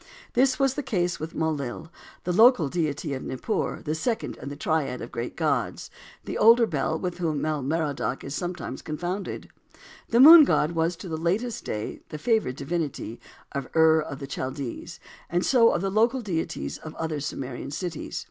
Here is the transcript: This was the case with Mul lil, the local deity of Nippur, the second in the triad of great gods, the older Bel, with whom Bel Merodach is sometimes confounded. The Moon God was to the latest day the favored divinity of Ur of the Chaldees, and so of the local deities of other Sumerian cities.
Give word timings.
This 0.33 0.57
was 0.57 0.73
the 0.73 0.81
case 0.81 1.19
with 1.19 1.35
Mul 1.35 1.53
lil, 1.53 1.91
the 2.23 2.33
local 2.33 2.69
deity 2.69 3.13
of 3.13 3.21
Nippur, 3.21 3.83
the 3.85 3.93
second 3.93 4.35
in 4.37 4.49
the 4.49 4.55
triad 4.55 4.99
of 4.99 5.11
great 5.11 5.35
gods, 5.37 5.91
the 6.25 6.39
older 6.39 6.65
Bel, 6.65 6.97
with 6.97 7.19
whom 7.19 7.43
Bel 7.43 7.61
Merodach 7.61 8.23
is 8.23 8.33
sometimes 8.33 8.81
confounded. 8.81 9.49
The 10.09 10.19
Moon 10.19 10.43
God 10.43 10.71
was 10.71 10.95
to 10.95 11.07
the 11.07 11.17
latest 11.17 11.65
day 11.65 12.01
the 12.09 12.17
favored 12.17 12.55
divinity 12.55 13.19
of 13.51 13.67
Ur 13.75 14.01
of 14.01 14.17
the 14.17 14.25
Chaldees, 14.27 14.99
and 15.29 15.45
so 15.45 15.69
of 15.71 15.81
the 15.83 15.91
local 15.91 16.21
deities 16.23 16.79
of 16.79 16.95
other 16.95 17.19
Sumerian 17.19 17.69
cities. 17.69 18.19